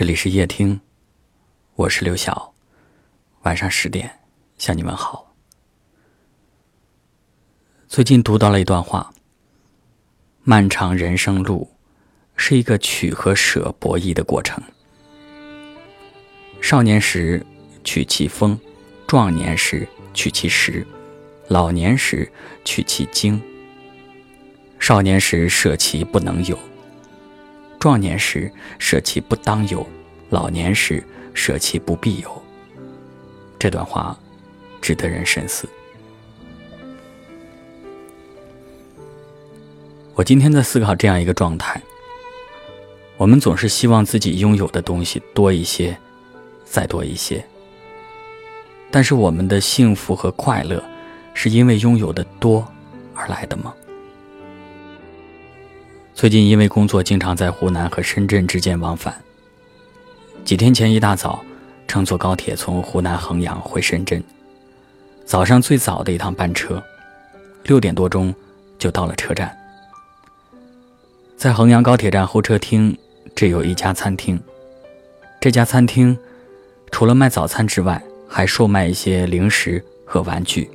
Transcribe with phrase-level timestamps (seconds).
[0.00, 0.80] 这里是夜听，
[1.74, 2.54] 我是刘晓。
[3.42, 4.10] 晚上十点
[4.56, 5.34] 向你们好。
[7.86, 9.12] 最近读到了一段话：
[10.42, 11.70] 漫长人生路
[12.34, 14.62] 是一个取和舍博弈的过程。
[16.62, 17.44] 少年时
[17.84, 18.58] 取其风，
[19.06, 20.86] 壮年时取其实，
[21.48, 22.26] 老年时
[22.64, 23.38] 取其精。
[24.78, 26.58] 少年时舍其不能有。
[27.80, 29.84] 壮年时舍其不当有，
[30.28, 31.02] 老年时
[31.32, 32.42] 舍其不必有。
[33.58, 34.16] 这段话
[34.82, 35.66] 值得人深思。
[40.14, 41.80] 我今天在思考这样一个状态：
[43.16, 45.96] 我们总是希望自己拥有的东西多一些，
[46.66, 47.42] 再多一些。
[48.90, 50.84] 但是我们的幸福和快乐，
[51.32, 52.66] 是因为拥有的多
[53.14, 53.74] 而来的吗？
[56.20, 59.18] 最近因为工作，经常在湖南和深圳之间往返。
[60.44, 61.42] 几天前一大早，
[61.88, 64.22] 乘坐高铁从湖南衡阳回深圳，
[65.24, 66.82] 早上最早的一趟班车，
[67.62, 68.34] 六点多钟
[68.78, 69.56] 就到了车站。
[71.38, 72.94] 在衡阳高铁站候车厅，
[73.34, 74.38] 这有一家餐厅。
[75.40, 76.14] 这家餐厅
[76.90, 77.98] 除了卖早餐之外，
[78.28, 80.70] 还售卖一些零食和玩具。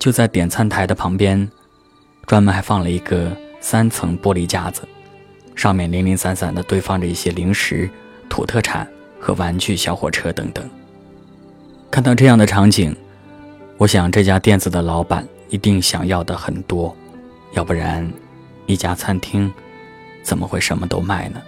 [0.00, 1.48] 就在点餐台的旁边，
[2.26, 3.30] 专门还放了一个。
[3.62, 4.82] 三层玻璃架子，
[5.54, 7.88] 上面零零散散地堆放着一些零食、
[8.28, 8.86] 土特产
[9.20, 10.68] 和玩具小火车等等。
[11.88, 12.94] 看到这样的场景，
[13.78, 16.94] 我想这家店子的老板一定想要的很多，
[17.52, 18.12] 要不然，
[18.66, 19.50] 一家餐厅
[20.22, 21.40] 怎么会什么都卖呢？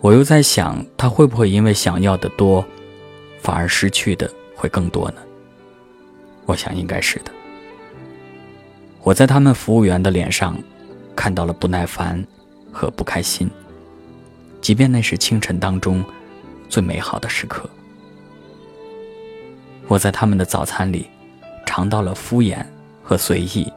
[0.00, 2.64] 我又在想，他会不会因为想要的多，
[3.40, 5.20] 反而失去的会更多呢？
[6.46, 7.32] 我想应该是的。
[9.06, 10.60] 我在他们服务员的脸上
[11.14, 12.20] 看到了不耐烦
[12.72, 13.48] 和不开心，
[14.60, 16.04] 即便那是清晨当中
[16.68, 17.70] 最美好的时刻。
[19.86, 21.06] 我在他们的早餐里
[21.64, 22.66] 尝到了敷衍
[23.00, 23.72] 和随意，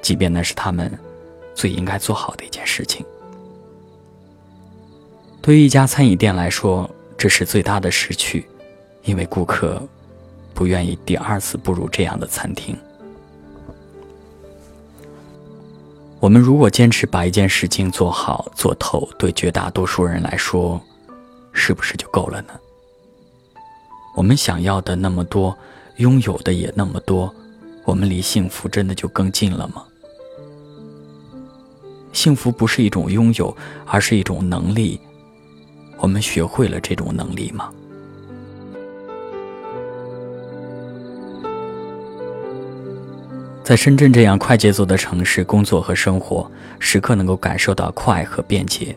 [0.00, 0.96] 即便那是他们
[1.52, 3.04] 最应该做好的一件事情。
[5.42, 8.46] 对于一家餐饮店来说，这是最大的失去，
[9.02, 9.82] 因为顾客
[10.54, 12.78] 不愿意第二次步入这样的餐厅。
[16.26, 20.80] 我们如果坚持把一件事情做好做透，对绝大多数人来说，
[21.52, 22.48] 是不是就够了呢？
[24.16, 25.56] 我们想要的那么多，
[25.98, 27.32] 拥有的也那么多，
[27.84, 29.84] 我们离幸福真的就更近了吗？
[32.12, 33.56] 幸福不是一种拥有，
[33.86, 35.00] 而是一种能力。
[35.98, 37.72] 我们学会了这种能力吗？
[43.66, 48.96] 在深圳这样快节奏的城市工作和生活，时刻能够感受到快和便捷。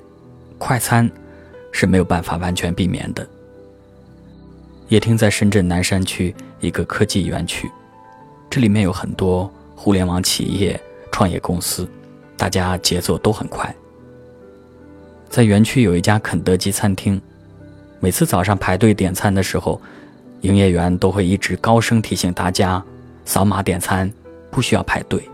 [0.60, 1.10] 快餐
[1.72, 3.28] 是没有办法完全避免的。
[4.90, 7.68] 夜听在深圳南山区一个科技园区，
[8.48, 10.80] 这里面有很多互联网企业、
[11.12, 11.90] 创业公司，
[12.38, 13.76] 大家节奏都很快。
[15.32, 17.20] 在园区有一家肯德基餐厅，
[18.00, 19.82] 每次早上排队点餐的时候，
[20.42, 22.84] 营业员都会一直高声提醒大家
[23.26, 24.14] 扫码点餐。
[24.52, 25.28] 不需要排队，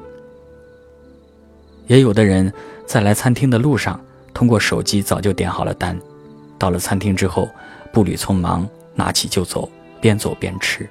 [1.87, 2.51] 也有的人
[2.85, 3.99] 在来餐厅的路上，
[4.33, 5.99] 通过手机早就点好了单，
[6.57, 7.49] 到了餐厅之后，
[7.93, 9.69] 步履匆忙，拿起就走，
[10.01, 10.87] 边走边吃。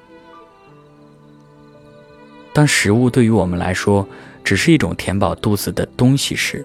[2.52, 4.06] 当食物对于我们来说
[4.44, 6.64] 只是一种填饱肚子的东西时，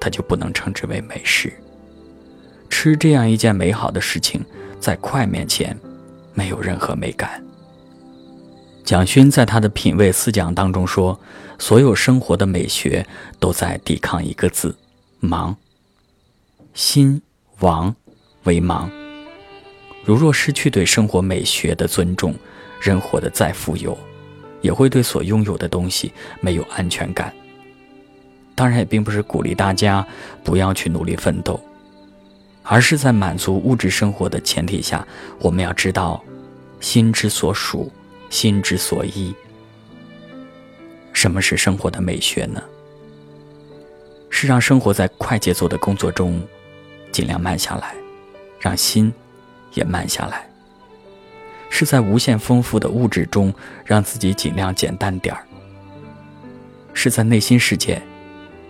[0.00, 1.52] 它就不能称之为美食。
[2.70, 4.42] 吃这样一件美好的事情，
[4.80, 5.78] 在快面前，
[6.32, 7.44] 没有任何美感。
[8.84, 11.18] 蒋勋在他的《品味四讲》当中说
[11.56, 13.06] ：“所有生活的美学
[13.38, 14.76] 都在抵抗一个字——
[15.20, 15.56] 忙。
[16.74, 17.22] 心
[17.60, 17.94] 亡
[18.42, 18.90] 为忙。
[20.04, 22.34] 如若失去对生活美学的尊重，
[22.80, 23.96] 人活得再富有，
[24.60, 27.32] 也会对所拥有的东西没有安全感。
[28.56, 30.04] 当然，也并不是鼓励大家
[30.42, 31.58] 不要去努力奋斗，
[32.64, 35.06] 而是在满足物质生活的前提下，
[35.38, 36.22] 我们要知道，
[36.80, 37.90] 心之所属。”
[38.32, 39.32] 心之所依。
[41.12, 42.62] 什么是生活的美学呢？
[44.30, 46.42] 是让生活在快节奏的工作中
[47.12, 47.94] 尽量慢下来，
[48.58, 49.12] 让心
[49.74, 50.48] 也慢下来。
[51.68, 53.52] 是在无限丰富的物质中
[53.84, 55.46] 让自己尽量简单点儿。
[56.94, 58.00] 是在内心世界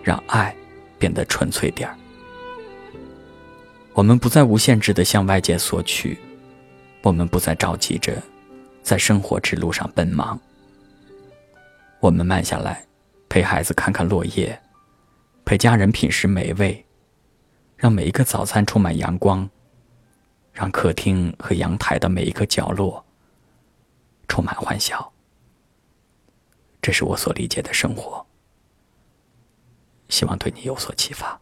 [0.03, 0.53] 让爱
[0.99, 1.95] 变得纯粹点儿。
[3.93, 6.17] 我们不再无限制的向外界索取，
[7.01, 8.21] 我们不再着急着。
[8.83, 10.37] 在生活之路上奔忙，
[12.01, 12.85] 我们慢下来，
[13.29, 14.61] 陪孩子看看落叶，
[15.45, 16.85] 陪家人品食美味，
[17.77, 19.49] 让每一个早餐充满阳光，
[20.51, 23.03] 让客厅和阳台的每一个角落
[24.27, 25.11] 充满欢笑。
[26.81, 28.25] 这是我所理解的生活，
[30.09, 31.39] 希望对你有所启发。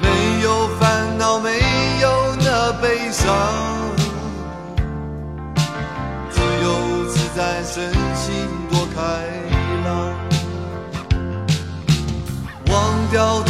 [0.00, 1.50] 没有烦恼，没
[2.00, 3.36] 有那悲伤，
[6.30, 9.02] 自由自在，身心多开
[9.84, 9.88] 朗。
[12.68, 12.74] 忘
[13.10, 13.42] 掉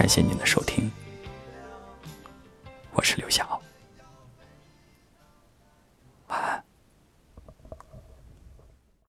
[0.00, 0.90] 感谢您的收听，
[2.94, 3.46] 我是刘翔。